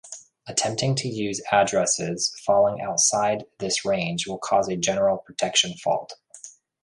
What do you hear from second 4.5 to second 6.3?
a general protection fault.